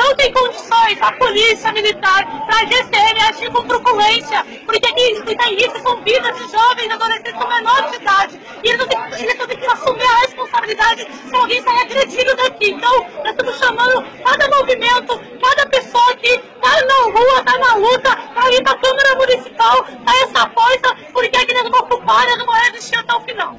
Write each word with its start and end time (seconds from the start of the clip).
não 0.00 0.16
tem 0.16 0.32
condições 0.32 0.96
a 1.02 1.12
polícia 1.12 1.70
militar 1.72 2.24
para 2.46 2.60
a 2.60 2.64
GCM 2.64 3.20
agir 3.28 3.50
com 3.50 3.62
truculência, 3.66 4.42
porque 4.64 4.86
aqui 4.86 5.36
tem 5.36 5.56
isso 5.56 5.78
são 5.82 6.02
vidas 6.02 6.34
de 6.38 6.50
jovens, 6.50 6.90
adolescentes 6.90 7.32
com 7.34 7.46
menor 7.46 7.90
de 7.90 7.96
idade, 7.96 8.40
e 8.64 8.68
eles 8.68 8.78
não 8.78 8.88
têm, 8.88 8.98
não 8.98 9.46
que 9.46 9.66
assumir 9.66 10.02
a 10.02 10.18
responsabilidade 10.20 11.06
se 11.28 11.36
alguém 11.36 11.62
sair 11.62 11.80
agredido 11.82 12.34
daqui. 12.36 12.70
Então, 12.70 13.06
nós 13.22 13.30
estamos 13.30 13.58
chamando 13.58 14.04
cada 14.24 14.48
movimento, 14.56 15.20
cada 15.42 15.66
pessoa 15.66 16.16
que 16.16 16.38
tá 16.38 16.86
na 16.86 17.18
rua, 17.18 17.44
tá 17.44 17.58
na 17.58 17.74
luta, 17.74 18.16
tá 18.16 18.50
ir 18.50 18.62
pra 18.62 18.78
Câmara 18.78 19.14
Municipal, 19.16 19.84
tá 19.84 20.12
essa 20.22 20.50
força, 20.50 20.96
porque 21.12 21.36
aqui 21.36 21.52
nós 21.52 21.64
vamos 21.64 21.80
ocupar, 21.80 22.26
nós 22.26 22.38
vamos 22.38 22.56
resistir 22.68 22.96
até 22.96 23.14
o 23.14 23.20
final. 23.20 23.58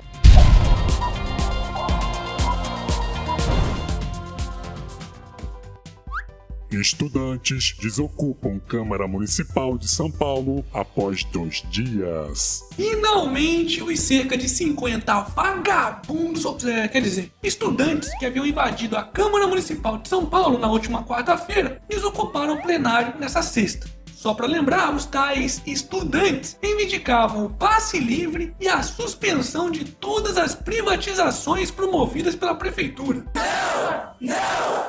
Estudantes 6.71 7.75
desocupam 7.81 8.57
Câmara 8.57 9.05
Municipal 9.05 9.77
de 9.77 9.89
São 9.89 10.09
Paulo 10.09 10.63
após 10.73 11.23
dois 11.25 11.63
dias. 11.69 12.63
Finalmente, 12.75 13.83
os 13.83 13.99
cerca 13.99 14.37
de 14.37 14.47
50 14.47 15.19
vagabundos, 15.35 16.45
é, 16.63 16.87
quer 16.87 17.01
dizer, 17.01 17.29
estudantes 17.43 18.09
que 18.17 18.25
haviam 18.25 18.45
invadido 18.45 18.95
a 18.95 19.03
Câmara 19.03 19.47
Municipal 19.47 19.97
de 19.97 20.07
São 20.07 20.25
Paulo 20.25 20.57
na 20.57 20.69
última 20.71 21.03
quarta-feira 21.03 21.81
desocuparam 21.89 22.55
o 22.55 22.61
plenário 22.61 23.19
nessa 23.19 23.41
sexta. 23.41 23.87
Só 24.21 24.35
para 24.35 24.45
lembrar, 24.45 24.93
os 24.93 25.03
tais 25.03 25.63
estudantes 25.65 26.55
reivindicavam 26.61 27.45
o 27.45 27.49
passe 27.49 27.99
livre 27.99 28.55
e 28.59 28.67
a 28.67 28.83
suspensão 28.83 29.71
de 29.71 29.83
todas 29.83 30.37
as 30.37 30.53
privatizações 30.53 31.71
promovidas 31.71 32.35
pela 32.35 32.53
prefeitura. 32.53 33.25
Não! 33.33 34.11
Não! 34.21 34.35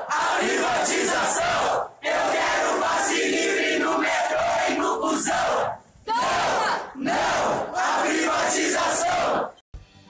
A 0.06 0.36
privatização! 0.38 1.90
Eu 2.02 2.30
quero 2.30 2.80
passe 2.80 3.24
livre 3.24 3.78
no 3.78 3.98
metrô 3.98 4.38
e 4.68 4.74
no 4.74 5.00
busão! 5.00 5.78
Não! 6.06 7.02
Não! 7.02 7.74
A 7.74 8.02
privatização! 8.02 9.50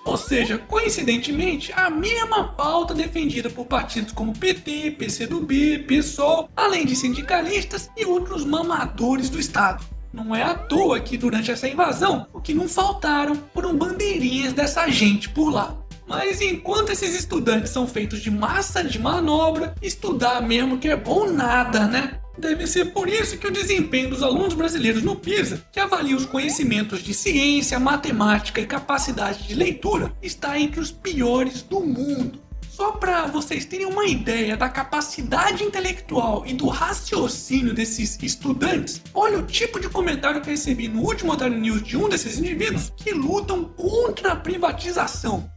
Ou 0.04 0.16
seja, 0.32 0.56
coincidentemente, 0.56 1.70
a 1.74 1.90
mesma 1.90 2.44
pauta 2.44 2.94
defendida 2.94 3.50
por 3.50 3.66
partidos 3.66 4.14
como 4.14 4.32
PT, 4.32 4.92
PCdoB, 4.92 5.80
PSOL, 5.80 6.48
além 6.56 6.86
de 6.86 6.96
sindicalistas 6.96 7.90
e 7.94 8.06
outros 8.06 8.42
mamadores 8.42 9.28
do 9.28 9.38
Estado. 9.38 9.84
Não 10.10 10.34
é 10.34 10.42
à 10.42 10.54
toa 10.54 11.00
que 11.00 11.18
durante 11.18 11.50
essa 11.50 11.68
invasão, 11.68 12.26
o 12.32 12.40
que 12.40 12.54
não 12.54 12.66
faltaram 12.66 13.36
foram 13.52 13.76
bandeirinhas 13.76 14.54
dessa 14.54 14.88
gente 14.88 15.28
por 15.28 15.50
lá. 15.50 15.76
Mas 16.08 16.40
enquanto 16.40 16.92
esses 16.92 17.14
estudantes 17.14 17.70
são 17.70 17.86
feitos 17.86 18.22
de 18.22 18.30
massa 18.30 18.82
de 18.82 18.98
manobra, 18.98 19.74
estudar 19.82 20.40
mesmo 20.40 20.78
que 20.78 20.88
é 20.88 20.96
bom 20.96 21.30
nada, 21.30 21.86
né? 21.86 22.21
Deve 22.36 22.66
ser 22.66 22.86
por 22.86 23.08
isso 23.08 23.36
que 23.36 23.46
o 23.46 23.52
desempenho 23.52 24.10
dos 24.10 24.22
alunos 24.22 24.54
brasileiros 24.54 25.02
no 25.02 25.16
PISA, 25.16 25.64
que 25.70 25.78
avalia 25.78 26.16
os 26.16 26.24
conhecimentos 26.24 27.02
de 27.02 27.12
ciência, 27.12 27.78
matemática 27.78 28.60
e 28.60 28.66
capacidade 28.66 29.46
de 29.46 29.54
leitura, 29.54 30.12
está 30.22 30.58
entre 30.58 30.80
os 30.80 30.90
piores 30.90 31.62
do 31.62 31.80
mundo. 31.80 32.40
Só 32.70 32.92
para 32.92 33.26
vocês 33.26 33.66
terem 33.66 33.84
uma 33.84 34.06
ideia 34.06 34.56
da 34.56 34.66
capacidade 34.66 35.62
intelectual 35.62 36.42
e 36.46 36.54
do 36.54 36.68
raciocínio 36.68 37.74
desses 37.74 38.18
estudantes, 38.22 39.02
olha 39.12 39.38
o 39.38 39.46
tipo 39.46 39.78
de 39.78 39.90
comentário 39.90 40.40
que 40.40 40.48
recebi 40.48 40.88
no 40.88 41.02
último 41.02 41.32
Otário 41.32 41.58
News 41.58 41.82
de 41.82 41.98
um 41.98 42.08
desses 42.08 42.38
indivíduos 42.38 42.90
que 42.96 43.12
lutam 43.12 43.64
contra 43.64 44.32
a 44.32 44.36
privatização. 44.36 45.52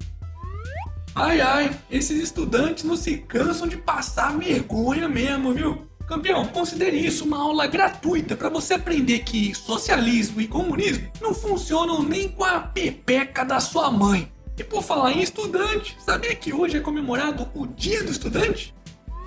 Ai 1.15 1.39
ai, 1.39 1.79
esses 1.89 2.21
estudantes 2.21 2.83
não 2.83 2.97
se 2.97 3.15
cansam 3.19 3.65
de 3.65 3.77
passar 3.77 4.37
vergonha 4.37 5.07
mesmo, 5.07 5.53
viu? 5.53 5.87
Campeão, 6.07 6.45
considere 6.45 6.97
isso 6.97 7.25
uma 7.25 7.39
aula 7.39 7.65
gratuita 7.65 8.35
para 8.35 8.47
você 8.47 8.75
aprender 8.75 9.19
que 9.19 9.55
socialismo 9.55 10.39
e 10.39 10.47
comunismo 10.47 11.09
não 11.19 11.33
funcionam 11.33 12.03
nem 12.03 12.29
com 12.29 12.43
a 12.43 12.59
pepeca 12.59 13.43
da 13.43 13.59
sua 13.59 13.89
mãe. 13.89 14.31
E 14.57 14.63
por 14.63 14.83
falar 14.83 15.13
em 15.13 15.21
estudante, 15.21 15.97
sabia 15.99 16.35
que 16.35 16.53
hoje 16.53 16.77
é 16.77 16.79
comemorado 16.79 17.47
o 17.55 17.65
Dia 17.65 18.03
do 18.03 18.11
Estudante? 18.11 18.73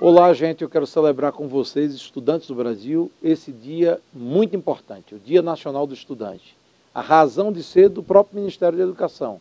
Olá, 0.00 0.32
gente, 0.32 0.62
eu 0.62 0.68
quero 0.68 0.86
celebrar 0.86 1.32
com 1.32 1.48
vocês, 1.48 1.92
estudantes 1.92 2.46
do 2.46 2.54
Brasil, 2.54 3.10
esse 3.22 3.50
dia 3.50 4.00
muito 4.14 4.54
importante, 4.54 5.16
o 5.16 5.18
Dia 5.18 5.42
Nacional 5.42 5.86
do 5.86 5.94
Estudante. 5.94 6.56
A 6.94 7.00
razão 7.00 7.52
de 7.52 7.62
ser 7.62 7.88
do 7.88 8.02
próprio 8.02 8.38
Ministério 8.38 8.78
da 8.78 8.84
Educação 8.84 9.40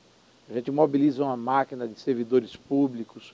a 0.50 0.54
gente 0.54 0.72
mobiliza 0.72 1.24
uma 1.24 1.36
máquina 1.36 1.88
de 1.88 2.00
servidores 2.00 2.56
públicos, 2.56 3.34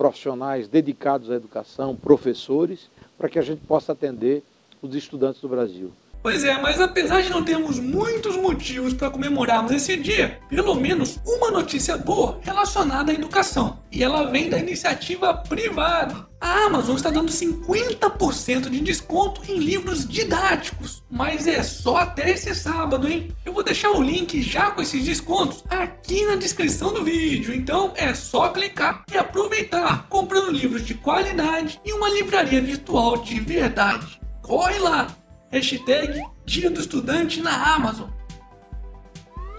profissionais 0.00 0.66
dedicados 0.66 1.30
à 1.30 1.34
educação, 1.34 1.94
professores, 1.94 2.88
para 3.18 3.28
que 3.28 3.38
a 3.38 3.42
gente 3.42 3.60
possa 3.66 3.92
atender 3.92 4.42
os 4.80 4.94
estudantes 4.94 5.42
do 5.42 5.48
Brasil. 5.48 5.92
Pois 6.22 6.42
é, 6.42 6.58
mas 6.58 6.80
apesar 6.80 7.20
de 7.20 7.28
não 7.28 7.44
termos 7.44 7.78
muitos 7.78 8.34
motivos 8.34 8.94
para 8.94 9.10
comemorarmos 9.10 9.72
esse 9.72 9.98
dia, 9.98 10.40
pelo 10.48 10.74
menos 10.74 11.18
uma 11.26 11.50
notícia 11.50 11.98
boa 11.98 12.38
relacionada 12.40 13.12
à 13.12 13.14
educação. 13.14 13.78
E 13.92 14.02
ela 14.02 14.30
vem 14.30 14.48
da 14.48 14.58
iniciativa 14.58 15.34
privada. 15.34 16.29
A 16.40 16.64
Amazon 16.64 16.96
está 16.96 17.10
dando 17.10 17.30
50% 17.30 18.70
de 18.70 18.80
desconto 18.80 19.42
em 19.46 19.58
livros 19.58 20.08
didáticos, 20.08 21.02
mas 21.10 21.46
é 21.46 21.62
só 21.62 21.98
até 21.98 22.30
esse 22.30 22.54
sábado, 22.54 23.06
hein? 23.06 23.30
Eu 23.44 23.52
vou 23.52 23.62
deixar 23.62 23.90
o 23.90 24.02
link 24.02 24.40
já 24.40 24.70
com 24.70 24.80
esses 24.80 25.04
descontos 25.04 25.62
aqui 25.68 26.24
na 26.24 26.36
descrição 26.36 26.94
do 26.94 27.04
vídeo, 27.04 27.54
então 27.54 27.92
é 27.94 28.14
só 28.14 28.48
clicar 28.48 29.04
e 29.12 29.18
aproveitar 29.18 30.06
comprando 30.08 30.50
livros 30.50 30.86
de 30.86 30.94
qualidade 30.94 31.78
e 31.84 31.92
uma 31.92 32.08
livraria 32.08 32.62
virtual 32.62 33.18
de 33.18 33.38
verdade. 33.38 34.18
Corre 34.40 34.78
lá! 34.78 35.14
Hashtag 35.52 36.22
Dia 36.46 36.70
do 36.70 36.80
Estudante 36.80 37.42
na 37.42 37.74
Amazon. 37.74 38.08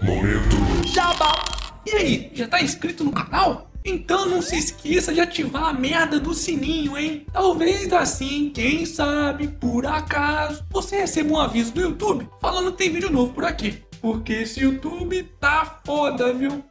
Momento. 0.00 0.56
Jabá. 0.92 1.44
E 1.86 1.94
aí, 1.94 2.30
já 2.34 2.48
tá 2.48 2.60
inscrito 2.60 3.04
no 3.04 3.12
canal? 3.12 3.71
Então 3.84 4.26
não 4.26 4.40
se 4.40 4.56
esqueça 4.56 5.12
de 5.12 5.20
ativar 5.20 5.64
a 5.64 5.72
merda 5.72 6.20
do 6.20 6.32
sininho, 6.32 6.96
hein? 6.96 7.26
Talvez 7.32 7.92
assim, 7.92 8.50
quem 8.50 8.86
sabe, 8.86 9.48
por 9.48 9.86
acaso, 9.86 10.64
você 10.70 11.00
receba 11.00 11.32
um 11.32 11.38
aviso 11.38 11.72
do 11.72 11.80
YouTube 11.80 12.28
falando 12.40 12.70
que 12.72 12.78
tem 12.78 12.92
vídeo 12.92 13.10
novo 13.10 13.32
por 13.32 13.44
aqui. 13.44 13.82
Porque 14.00 14.32
esse 14.32 14.60
YouTube 14.60 15.22
tá 15.40 15.80
foda, 15.84 16.32
viu? 16.32 16.64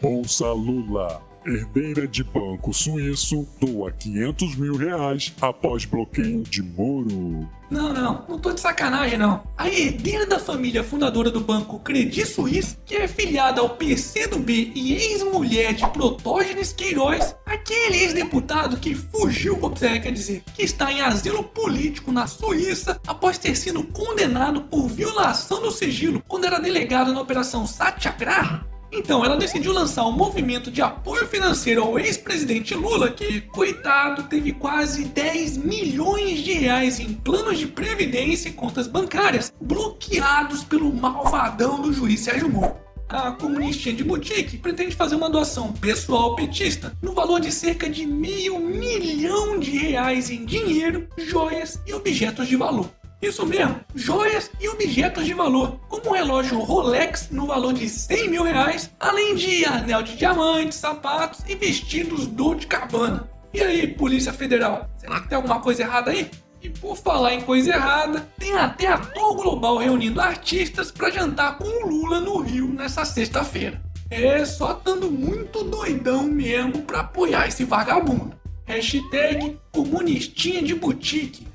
Bolsa 0.00 0.52
Lula. 0.52 1.22
Herdeira 1.46 2.08
de 2.08 2.24
banco 2.24 2.74
suíço 2.74 3.46
doa 3.60 3.92
500 3.92 4.56
mil 4.56 4.76
reais 4.76 5.32
após 5.40 5.84
bloqueio 5.84 6.42
de 6.42 6.60
Moro. 6.60 7.48
Não, 7.70 7.92
não, 7.92 8.24
não 8.28 8.38
tô 8.38 8.52
de 8.52 8.60
sacanagem 8.60 9.16
não. 9.16 9.44
A 9.56 9.68
herdeira 9.68 10.26
da 10.26 10.40
família 10.40 10.82
fundadora 10.82 11.30
do 11.30 11.40
banco 11.40 11.78
Credit 11.78 12.26
Suisse, 12.26 12.76
que 12.84 12.96
é 12.96 13.06
filiada 13.06 13.60
ao 13.60 13.70
PCdoB 13.70 14.72
e 14.74 14.94
ex-mulher 14.94 15.72
de 15.74 15.86
Protógenes 15.90 16.72
Queiroz, 16.72 17.36
aquele 17.44 17.98
ex-deputado 17.98 18.76
que 18.76 18.94
fugiu, 18.94 19.60
é, 19.82 19.98
quer 20.00 20.12
dizer, 20.12 20.42
que 20.54 20.62
está 20.62 20.92
em 20.92 21.00
asilo 21.00 21.44
político 21.44 22.10
na 22.10 22.26
Suíça 22.26 23.00
após 23.06 23.38
ter 23.38 23.56
sido 23.56 23.84
condenado 23.84 24.62
por 24.62 24.88
violação 24.88 25.62
do 25.62 25.70
sigilo 25.70 26.22
quando 26.26 26.44
era 26.44 26.58
delegado 26.58 27.12
na 27.12 27.20
Operação 27.20 27.66
Satyagraha, 27.66 28.64
então, 28.92 29.24
ela 29.24 29.36
decidiu 29.36 29.72
lançar 29.72 30.06
um 30.06 30.12
movimento 30.12 30.70
de 30.70 30.80
apoio 30.80 31.26
financeiro 31.26 31.82
ao 31.82 31.98
ex-presidente 31.98 32.74
Lula, 32.74 33.10
que, 33.10 33.40
coitado, 33.40 34.24
teve 34.24 34.52
quase 34.52 35.04
10 35.04 35.56
milhões 35.58 36.38
de 36.38 36.52
reais 36.52 37.00
em 37.00 37.12
planos 37.12 37.58
de 37.58 37.66
previdência 37.66 38.48
e 38.48 38.52
contas 38.52 38.86
bancárias 38.86 39.52
bloqueados 39.60 40.62
pelo 40.64 40.92
malvadão 40.92 41.82
do 41.82 41.92
juiz 41.92 42.20
Sérgio 42.20 42.48
Moro. 42.48 42.76
A 43.08 43.30
comunistinha 43.32 43.94
de 43.94 44.02
boutique 44.02 44.58
pretende 44.58 44.96
fazer 44.96 45.14
uma 45.14 45.30
doação 45.30 45.72
pessoal 45.72 46.34
petista 46.34 46.92
no 47.00 47.12
valor 47.12 47.40
de 47.40 47.52
cerca 47.52 47.88
de 47.88 48.04
meio 48.04 48.58
milhão 48.58 49.60
de 49.60 49.70
reais 49.70 50.28
em 50.28 50.44
dinheiro, 50.44 51.08
joias 51.16 51.80
e 51.86 51.94
objetos 51.94 52.48
de 52.48 52.56
valor. 52.56 52.90
Isso 53.20 53.46
mesmo, 53.46 53.80
joias 53.94 54.50
e 54.60 54.68
objetos 54.68 55.24
de 55.24 55.32
valor, 55.32 55.80
como 55.88 56.10
um 56.10 56.12
relógio 56.12 56.58
Rolex 56.58 57.30
no 57.30 57.46
valor 57.46 57.72
de 57.72 57.88
100 57.88 58.28
mil 58.28 58.42
reais, 58.42 58.90
além 59.00 59.34
de 59.34 59.64
anel 59.64 60.02
de 60.02 60.16
diamante, 60.16 60.74
sapatos 60.74 61.42
e 61.48 61.54
vestidos 61.54 62.26
Dolce 62.26 62.66
Cabana. 62.66 63.28
E 63.54 63.62
aí, 63.62 63.86
Polícia 63.86 64.34
Federal, 64.34 64.88
será 64.98 65.20
que 65.20 65.28
tem 65.28 65.36
alguma 65.36 65.60
coisa 65.60 65.82
errada 65.82 66.10
aí? 66.10 66.30
E 66.60 66.68
por 66.68 66.96
falar 66.96 67.32
em 67.32 67.40
coisa 67.40 67.70
errada, 67.70 68.28
tem 68.38 68.52
até 68.52 68.88
ator 68.88 69.36
global 69.36 69.78
reunindo 69.78 70.20
artistas 70.20 70.90
para 70.90 71.10
jantar 71.10 71.56
com 71.56 71.64
o 71.64 71.88
Lula 71.88 72.20
no 72.20 72.38
Rio 72.40 72.68
nessa 72.68 73.04
sexta-feira. 73.04 73.80
É 74.10 74.44
só 74.44 74.74
dando 74.74 75.10
muito 75.10 75.64
doidão 75.64 76.24
mesmo 76.24 76.82
para 76.82 77.00
apoiar 77.00 77.48
esse 77.48 77.64
vagabundo. 77.64 78.36
Hashtag 78.64 79.58
comunistinha 79.72 80.62
de 80.62 80.74
boutique. 80.74 81.46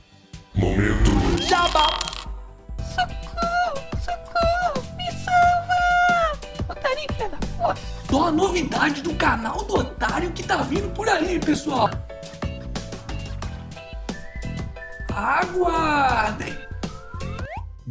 Momento. 0.61 1.09
Jabá. 1.41 1.99
Socorro, 2.93 3.81
socorro, 3.99 4.85
me 4.95 5.11
salva! 5.11 6.37
Otarinho, 6.69 7.07
filha 7.13 7.29
da 7.29 7.37
porra. 7.57 7.75
Só 8.07 8.27
a 8.27 8.31
novidade 8.31 9.01
do 9.01 9.15
canal 9.15 9.63
do 9.63 9.79
Otário 9.79 10.31
que 10.31 10.43
tá 10.43 10.57
vindo 10.57 10.87
por 10.91 11.09
aí, 11.09 11.39
pessoal. 11.39 11.89
Aguardem! 15.11 16.60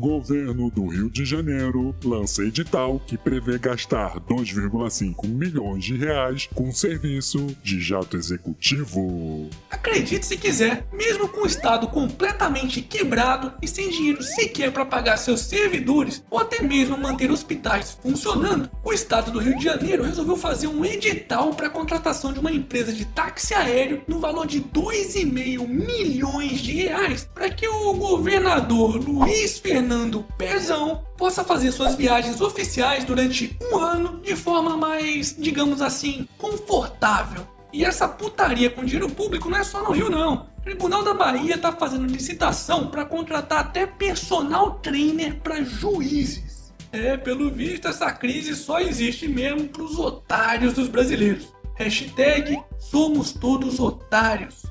Governo 0.01 0.71
do 0.71 0.87
Rio 0.87 1.11
de 1.11 1.27
Janeiro 1.27 1.95
lança 2.03 2.43
edital 2.43 2.99
que 3.07 3.19
prevê 3.19 3.59
gastar 3.59 4.19
2,5 4.21 5.29
milhões 5.29 5.85
de 5.85 5.95
reais 5.95 6.49
com 6.55 6.73
serviço 6.73 7.55
de 7.63 7.79
jato 7.83 8.17
executivo. 8.17 9.51
Acredite 9.71 10.25
se 10.25 10.39
quiser, 10.39 10.87
mesmo 10.91 11.29
com 11.29 11.43
o 11.43 11.47
estado 11.47 11.87
completamente 11.87 12.81
quebrado 12.81 13.53
e 13.61 13.69
sem 13.69 13.91
dinheiro 13.91 14.23
sequer 14.23 14.73
para 14.73 14.87
pagar 14.87 15.19
seus 15.19 15.41
servidores 15.41 16.25
ou 16.31 16.39
até 16.39 16.63
mesmo 16.63 16.97
manter 16.97 17.31
hospitais 17.31 17.99
funcionando, 18.03 18.71
o 18.83 18.95
estado 18.95 19.31
do 19.31 19.39
Rio 19.39 19.59
de 19.59 19.65
Janeiro 19.65 20.03
resolveu 20.03 20.39
fazer 20.39 20.67
um 20.67 20.83
edital 20.83 21.53
para 21.53 21.67
a 21.67 21.71
contratação 21.71 22.33
de 22.33 22.41
uma 22.41 22.51
empresa 22.51 22.91
de 22.91 23.05
táxi 23.05 23.53
aéreo 23.53 24.01
no 24.09 24.19
valor 24.19 24.47
de 24.47 24.63
2,5 24.63 25.69
milhões 25.69 26.59
de 26.61 26.73
reais 26.73 27.29
para 27.35 27.51
que 27.51 27.69
o 27.69 27.93
governador 27.93 28.97
Luiz 28.97 29.59
Fernando 29.59 29.90
Fernando 29.91 30.25
Pezão 30.39 31.03
possa 31.19 31.43
fazer 31.43 31.73
suas 31.73 31.97
viagens 31.97 32.41
oficiais 32.41 33.05
durante 33.05 33.59
um 33.61 33.77
ano 33.77 34.21
de 34.21 34.37
forma 34.37 34.77
mais, 34.77 35.35
digamos 35.37 35.83
assim, 35.83 36.29
confortável. 36.39 37.45
E 37.73 37.85
essa 37.85 38.07
putaria 38.07 38.71
com 38.71 38.85
dinheiro 38.85 39.11
público 39.11 39.51
não 39.51 39.59
é 39.59 39.65
só 39.65 39.83
no 39.83 39.91
Rio, 39.91 40.09
não. 40.09 40.47
O 40.59 40.61
Tribunal 40.63 41.03
da 41.03 41.13
Bahia 41.13 41.59
tá 41.59 41.73
fazendo 41.73 42.07
licitação 42.07 42.87
para 42.87 43.05
contratar 43.05 43.59
até 43.59 43.85
personal 43.85 44.75
trainer 44.75 45.41
para 45.41 45.65
juízes. 45.65 46.73
É, 46.93 47.17
pelo 47.17 47.51
visto, 47.51 47.89
essa 47.89 48.13
crise 48.13 48.55
só 48.55 48.79
existe 48.79 49.27
mesmo 49.27 49.67
pros 49.71 49.99
otários 49.99 50.73
dos 50.73 50.87
brasileiros. 50.87 51.53
Hashtag 51.75 52.63
somos 52.79 53.33
todos 53.33 53.81
otários. 53.81 54.63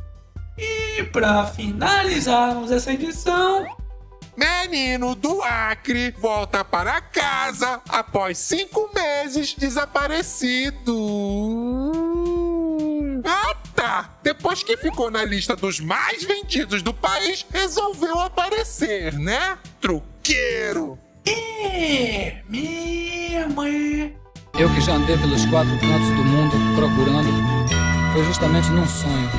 E 0.58 1.04
para 1.04 1.46
finalizarmos 1.46 2.72
essa 2.72 2.94
edição, 2.94 3.66
Menino 4.40 5.16
do 5.16 5.42
Acre 5.42 6.12
volta 6.12 6.64
para 6.64 7.02
casa 7.02 7.82
após 7.90 8.38
cinco 8.38 8.90
meses 8.96 9.54
desaparecido. 9.54 10.96
Ah, 13.26 13.54
tá! 13.76 14.18
Depois 14.24 14.64
que 14.64 14.78
ficou 14.78 15.12
na 15.12 15.26
lista 15.26 15.58
dos 15.58 15.82
mais 15.82 16.24
vendidos 16.24 16.82
do 16.82 16.94
país, 16.94 17.46
resolveu 17.52 18.18
aparecer, 18.18 19.14
né? 19.20 19.58
Truqueiro! 19.82 20.98
É, 21.28 22.42
mesmo 22.48 23.64
é. 23.64 24.14
Eu 24.58 24.74
que 24.74 24.80
já 24.80 24.94
andei 24.94 25.18
pelos 25.18 25.46
quatro 25.48 25.78
cantos 25.80 26.16
do 26.16 26.24
mundo 26.24 26.56
procurando, 26.78 27.28
foi 28.14 28.24
justamente 28.24 28.70
num 28.70 28.88
sonho 28.88 29.30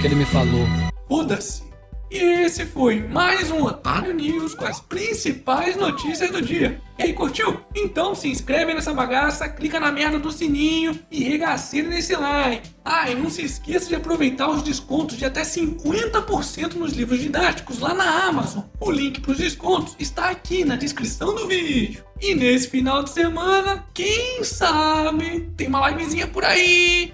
que 0.00 0.06
ele 0.06 0.14
me 0.14 0.24
falou. 0.24 0.68
Foda-se! 1.08 1.65
E 2.08 2.18
esse 2.18 2.64
foi 2.64 3.00
mais 3.00 3.50
um 3.50 3.64
Otário 3.64 4.14
News 4.14 4.54
com 4.54 4.64
as 4.64 4.80
principais 4.80 5.74
notícias 5.74 6.30
do 6.30 6.40
dia. 6.40 6.80
E 6.96 7.02
aí, 7.02 7.12
curtiu? 7.12 7.60
Então 7.74 8.14
se 8.14 8.28
inscreve 8.28 8.72
nessa 8.72 8.94
bagaça, 8.94 9.48
clica 9.48 9.80
na 9.80 9.90
merda 9.90 10.18
do 10.18 10.30
sininho 10.30 10.98
e 11.10 11.24
regaceira 11.24 11.88
nesse 11.88 12.14
like. 12.14 12.70
Ah, 12.84 13.10
e 13.10 13.14
não 13.16 13.28
se 13.28 13.42
esqueça 13.42 13.88
de 13.88 13.96
aproveitar 13.96 14.48
os 14.48 14.62
descontos 14.62 15.16
de 15.16 15.24
até 15.24 15.42
50% 15.42 16.74
nos 16.74 16.92
livros 16.92 17.18
didáticos 17.18 17.80
lá 17.80 17.92
na 17.92 18.26
Amazon. 18.26 18.62
O 18.80 18.90
link 18.90 19.20
para 19.20 19.32
os 19.32 19.38
descontos 19.38 19.96
está 19.98 20.30
aqui 20.30 20.64
na 20.64 20.76
descrição 20.76 21.34
do 21.34 21.48
vídeo. 21.48 22.04
E 22.20 22.34
nesse 22.34 22.68
final 22.68 23.02
de 23.02 23.10
semana, 23.10 23.84
quem 23.92 24.42
sabe, 24.44 25.50
tem 25.56 25.66
uma 25.66 25.90
livezinha 25.90 26.28
por 26.28 26.44
aí. 26.44 27.12